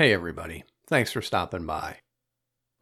Hey, 0.00 0.14
everybody. 0.14 0.64
Thanks 0.86 1.12
for 1.12 1.20
stopping 1.20 1.66
by. 1.66 1.98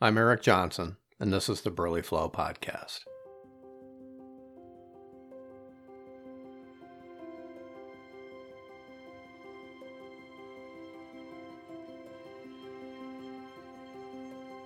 I'm 0.00 0.16
Eric 0.16 0.40
Johnson, 0.40 0.98
and 1.18 1.32
this 1.32 1.48
is 1.48 1.62
the 1.62 1.70
Burly 1.72 2.00
Flow 2.00 2.30
Podcast. 2.30 3.00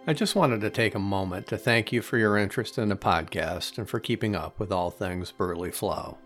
I 0.06 0.12
just 0.12 0.36
wanted 0.36 0.60
to 0.60 0.68
take 0.68 0.94
a 0.94 0.98
moment 0.98 1.46
to 1.46 1.56
thank 1.56 1.90
you 1.90 2.02
for 2.02 2.18
your 2.18 2.36
interest 2.36 2.76
in 2.76 2.90
the 2.90 2.96
podcast 2.96 3.78
and 3.78 3.88
for 3.88 3.98
keeping 3.98 4.36
up 4.36 4.60
with 4.60 4.70
all 4.70 4.90
things 4.90 5.32
Burly 5.32 5.70
Flow. 5.70 6.18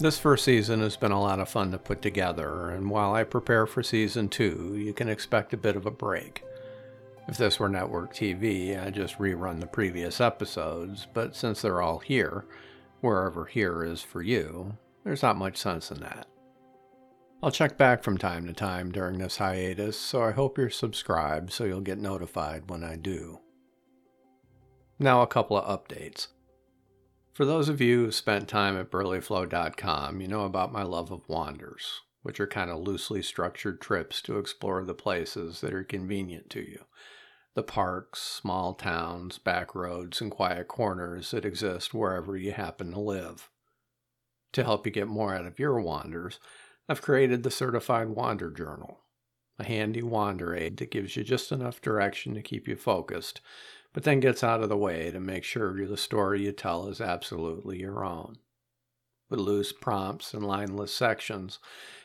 This 0.00 0.18
first 0.18 0.44
season 0.44 0.80
has 0.80 0.96
been 0.96 1.12
a 1.12 1.20
lot 1.20 1.38
of 1.38 1.48
fun 1.48 1.70
to 1.70 1.78
put 1.78 2.02
together, 2.02 2.70
and 2.70 2.90
while 2.90 3.14
I 3.14 3.22
prepare 3.22 3.64
for 3.64 3.82
season 3.82 4.28
two, 4.28 4.74
you 4.76 4.92
can 4.92 5.08
expect 5.08 5.54
a 5.54 5.56
bit 5.56 5.76
of 5.76 5.86
a 5.86 5.90
break. 5.90 6.42
If 7.28 7.36
this 7.36 7.60
were 7.60 7.68
network 7.68 8.12
TV, 8.12 8.78
I'd 8.78 8.94
just 8.94 9.18
rerun 9.18 9.60
the 9.60 9.68
previous 9.68 10.20
episodes, 10.20 11.06
but 11.14 11.36
since 11.36 11.62
they're 11.62 11.80
all 11.80 12.00
here, 12.00 12.44
wherever 13.02 13.46
here 13.46 13.84
is 13.84 14.02
for 14.02 14.20
you, 14.20 14.76
there's 15.04 15.22
not 15.22 15.36
much 15.36 15.56
sense 15.56 15.92
in 15.92 16.00
that. 16.00 16.26
I'll 17.40 17.52
check 17.52 17.78
back 17.78 18.02
from 18.02 18.18
time 18.18 18.46
to 18.48 18.52
time 18.52 18.90
during 18.90 19.18
this 19.18 19.36
hiatus, 19.36 19.98
so 19.98 20.22
I 20.22 20.32
hope 20.32 20.58
you're 20.58 20.70
subscribed 20.70 21.52
so 21.52 21.64
you'll 21.64 21.80
get 21.80 21.98
notified 21.98 22.68
when 22.68 22.82
I 22.82 22.96
do. 22.96 23.38
Now, 24.98 25.22
a 25.22 25.26
couple 25.28 25.56
of 25.56 25.86
updates. 25.86 26.28
For 27.34 27.44
those 27.44 27.68
of 27.68 27.80
you 27.80 28.04
who 28.04 28.12
spent 28.12 28.46
time 28.46 28.78
at 28.78 28.92
burlyflow.com, 28.92 30.20
you 30.20 30.28
know 30.28 30.44
about 30.44 30.72
my 30.72 30.84
love 30.84 31.10
of 31.10 31.28
wanders, 31.28 32.02
which 32.22 32.38
are 32.38 32.46
kind 32.46 32.70
of 32.70 32.78
loosely 32.78 33.22
structured 33.22 33.80
trips 33.80 34.22
to 34.22 34.38
explore 34.38 34.84
the 34.84 34.94
places 34.94 35.60
that 35.60 35.74
are 35.74 35.82
convenient 35.82 36.48
to 36.50 36.60
you. 36.60 36.84
The 37.54 37.64
parks, 37.64 38.20
small 38.20 38.72
towns, 38.74 39.38
back 39.38 39.74
roads, 39.74 40.20
and 40.20 40.30
quiet 40.30 40.68
corners 40.68 41.32
that 41.32 41.44
exist 41.44 41.92
wherever 41.92 42.36
you 42.36 42.52
happen 42.52 42.92
to 42.92 43.00
live. 43.00 43.50
To 44.52 44.62
help 44.62 44.86
you 44.86 44.92
get 44.92 45.08
more 45.08 45.34
out 45.34 45.44
of 45.44 45.58
your 45.58 45.80
wanders, 45.80 46.38
I've 46.88 47.02
created 47.02 47.42
the 47.42 47.50
Certified 47.50 48.10
Wander 48.10 48.52
Journal, 48.52 49.00
a 49.58 49.64
handy 49.64 50.04
wander 50.04 50.54
aid 50.54 50.76
that 50.76 50.92
gives 50.92 51.16
you 51.16 51.24
just 51.24 51.50
enough 51.50 51.80
direction 51.80 52.34
to 52.34 52.42
keep 52.42 52.68
you 52.68 52.76
focused 52.76 53.40
but 53.94 54.02
then 54.02 54.20
gets 54.20 54.44
out 54.44 54.62
of 54.62 54.68
the 54.68 54.76
way 54.76 55.10
to 55.10 55.20
make 55.20 55.44
sure 55.44 55.86
the 55.86 55.96
story 55.96 56.42
you 56.42 56.52
tell 56.52 56.88
is 56.88 57.00
absolutely 57.00 57.78
your 57.78 58.04
own. 58.04 58.36
With 59.30 59.40
loose 59.40 59.72
prompts 59.72 60.34
and 60.34 60.44
lineless 60.44 60.92
sections, 60.92 61.60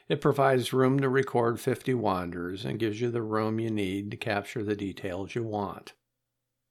it 0.07 0.21
provides 0.21 0.71
room 0.71 0.99
to 0.99 1.09
record 1.09 1.59
50 1.59 1.93
wanders 1.95 2.63
and 2.63 2.79
gives 2.79 3.01
you 3.01 3.09
the 3.09 3.21
room 3.23 3.59
you 3.59 3.69
need 3.69 4.11
to 4.11 4.17
capture 4.17 4.63
the 4.63 4.75
details 4.75 5.35
you 5.35 5.43
want. 5.43 5.93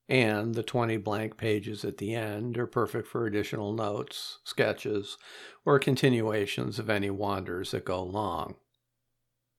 And 0.08 0.54
the 0.54 0.62
20 0.62 0.96
blank 0.98 1.36
pages 1.36 1.84
at 1.84 1.98
the 1.98 2.14
end 2.14 2.56
are 2.56 2.66
perfect 2.66 3.08
for 3.08 3.26
additional 3.26 3.74
notes, 3.74 4.38
sketches, 4.44 5.18
or 5.66 5.78
continuations 5.78 6.78
of 6.78 6.88
any 6.88 7.10
wanders 7.10 7.72
that 7.72 7.84
go 7.84 8.02
long. 8.02 8.54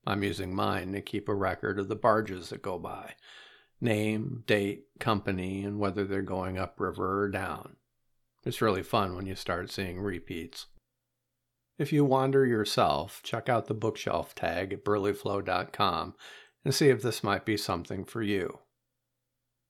I'm 0.06 0.24
using 0.24 0.54
mine 0.54 0.92
to 0.92 1.02
keep 1.02 1.28
a 1.28 1.34
record 1.34 1.78
of 1.78 1.88
the 1.88 1.94
barges 1.94 2.48
that 2.48 2.62
go 2.62 2.78
by, 2.78 3.14
name, 3.80 4.44
date, 4.46 4.84
company, 4.98 5.64
and 5.64 5.78
whether 5.78 6.04
they're 6.04 6.22
going 6.22 6.58
upriver 6.58 7.22
or 7.22 7.28
down. 7.28 7.76
It's 8.44 8.62
really 8.62 8.82
fun 8.82 9.14
when 9.14 9.26
you 9.26 9.34
start 9.34 9.70
seeing 9.70 10.00
repeats. 10.00 10.66
If 11.78 11.92
you 11.92 12.04
wander 12.04 12.44
yourself, 12.44 13.22
check 13.22 13.48
out 13.48 13.66
the 13.66 13.74
bookshelf 13.74 14.34
tag 14.34 14.72
at 14.72 14.84
burlyflow.com 14.84 16.14
and 16.64 16.74
see 16.74 16.88
if 16.88 17.02
this 17.02 17.24
might 17.24 17.46
be 17.46 17.56
something 17.56 18.04
for 18.04 18.22
you. 18.22 18.58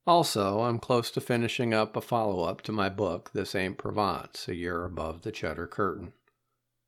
Also, 0.06 0.62
I'm 0.62 0.78
close 0.78 1.11
to 1.12 1.20
finishing 1.20 1.72
up 1.72 1.94
a 1.94 2.00
follow 2.00 2.42
up 2.42 2.62
to 2.62 2.72
my 2.72 2.88
book, 2.88 3.31
This 3.32 3.54
Ain't 3.54 3.78
Provence, 3.78 4.49
A 4.49 4.54
Year 4.56 4.84
Above 4.84 5.22
the 5.22 5.31
Cheddar 5.31 5.69
Curtain, 5.69 6.12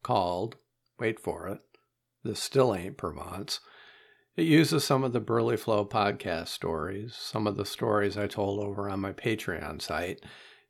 called, 0.03 0.57
wait 0.99 1.21
for 1.21 1.47
it, 1.47 1.61
This 2.25 2.41
Still 2.41 2.75
Ain't 2.75 2.97
Provence 2.97 3.61
it 4.37 4.45
uses 4.45 4.83
some 4.83 5.05
of 5.05 5.13
the 5.13 5.21
Burly 5.21 5.57
Flow 5.57 5.85
podcast 5.85 6.49
stories, 6.49 7.15
some 7.15 7.47
of 7.47 7.57
the 7.57 7.67
stories 7.67 8.17
I 8.17 8.27
told 8.27 8.61
over 8.61 8.89
on 8.89 9.01
my 9.01 9.13
Patreon 9.13 9.83
site, 9.83 10.21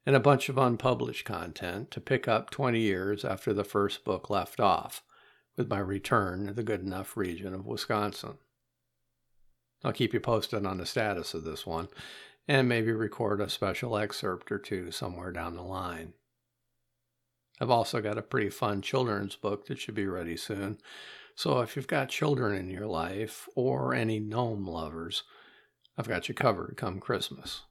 and 0.04 0.16
a 0.16 0.20
bunch 0.20 0.48
of 0.48 0.58
unpublished 0.58 1.24
content 1.24 1.90
to 1.92 2.00
pick 2.00 2.26
up 2.26 2.50
20 2.50 2.80
years 2.80 3.24
after 3.24 3.52
the 3.52 3.62
first 3.62 4.04
book 4.04 4.28
left 4.28 4.58
off, 4.58 5.04
with 5.56 5.70
my 5.70 5.78
return 5.78 6.46
to 6.46 6.52
the 6.52 6.64
good 6.64 6.80
enough 6.80 7.16
region 7.16 7.54
of 7.54 7.66
Wisconsin. 7.66 8.38
I'll 9.84 9.92
keep 9.92 10.12
you 10.12 10.20
posted 10.20 10.66
on 10.66 10.78
the 10.78 10.86
status 10.86 11.34
of 11.34 11.44
this 11.44 11.64
one, 11.64 11.88
and 12.48 12.68
maybe 12.68 12.90
record 12.90 13.40
a 13.40 13.48
special 13.48 13.96
excerpt 13.96 14.50
or 14.50 14.58
two 14.58 14.90
somewhere 14.90 15.30
down 15.30 15.54
the 15.54 15.62
line. 15.62 16.14
I've 17.62 17.70
also 17.70 18.02
got 18.02 18.18
a 18.18 18.22
pretty 18.22 18.50
fun 18.50 18.82
children's 18.82 19.36
book 19.36 19.66
that 19.66 19.78
should 19.78 19.94
be 19.94 20.06
ready 20.06 20.36
soon 20.36 20.78
so 21.34 21.60
if 21.60 21.76
you've 21.76 21.86
got 21.86 22.08
children 22.08 22.56
in 22.56 22.68
your 22.68 22.86
life 22.86 23.48
or 23.54 23.94
any 23.94 24.20
gnome 24.20 24.66
lovers, 24.66 25.22
I've 25.96 26.08
got 26.08 26.28
you 26.28 26.34
covered 26.34 26.76
come 26.76 27.00
Christmas. 27.00 27.62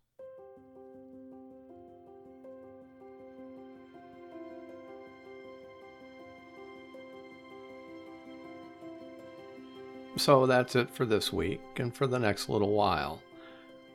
So 10.18 10.46
that's 10.46 10.75
it 10.75 10.90
for 10.90 11.06
this 11.06 11.31
week 11.31 11.62
and 11.78 11.96
for 11.96 12.06
the 12.06 12.19
next 12.19 12.50
little 12.50 12.73
while. 12.73 13.22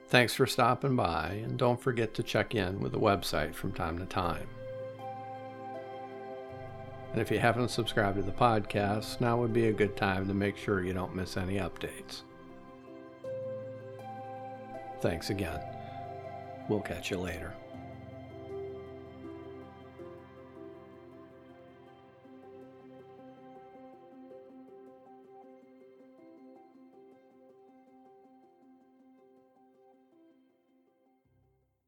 Thanks 0.09 0.35
for 0.35 0.47
stopping 0.47 0.97
by, 0.97 1.41
and 1.45 1.59
don't 1.59 1.81
forget 1.81 2.15
to 2.15 2.23
check 2.23 2.55
in 2.55 2.81
with 2.81 2.93
the 2.93 2.99
website 2.99 3.55
from 3.55 3.73
time 3.73 3.99
to 3.99 4.07
time. 4.07 4.49
And 7.17 7.23
if 7.23 7.31
you 7.31 7.39
haven't 7.39 7.71
subscribed 7.71 8.19
to 8.19 8.23
the 8.23 8.31
podcast, 8.31 9.23
now 9.23 9.39
would 9.39 9.55
be 9.55 9.69
a 9.69 9.73
good 9.73 9.97
time 9.97 10.29
to 10.29 10.35
make 10.35 10.59
sure 10.59 10.85
you 10.85 10.93
don't 10.93 11.17
miss 11.17 11.39
any 11.39 11.55
updates. 11.55 12.25
Thanks 15.01 15.31
again. 15.31 15.59
We'll 16.69 16.83
catch 16.83 17.11
you 17.11 17.17
later. 17.17 17.55